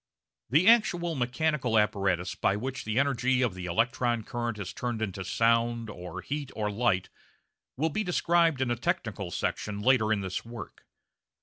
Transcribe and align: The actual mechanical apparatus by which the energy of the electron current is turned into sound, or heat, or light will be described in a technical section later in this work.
The 0.49 0.67
actual 0.67 1.13
mechanical 1.13 1.77
apparatus 1.77 2.33
by 2.33 2.55
which 2.55 2.85
the 2.85 2.97
energy 2.97 3.43
of 3.43 3.53
the 3.53 3.67
electron 3.67 4.23
current 4.23 4.57
is 4.57 4.73
turned 4.73 4.99
into 4.99 5.23
sound, 5.23 5.91
or 5.91 6.21
heat, 6.21 6.51
or 6.55 6.71
light 6.71 7.09
will 7.77 7.91
be 7.91 8.03
described 8.03 8.61
in 8.61 8.71
a 8.71 8.75
technical 8.75 9.29
section 9.29 9.79
later 9.79 10.11
in 10.11 10.21
this 10.21 10.43
work. 10.43 10.87